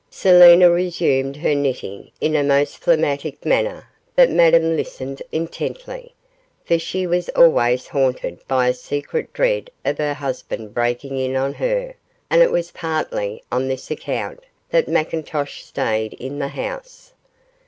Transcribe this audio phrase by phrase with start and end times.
[0.09, 6.15] Selina resumed her knitting in a most phlegmatic manner, but Madame listened intently,
[6.65, 11.53] for she was always haunted by a secret dread of her husband breaking in on
[11.53, 11.93] her,
[12.31, 17.13] and it was partly on this account that McIntosh stayed in the house.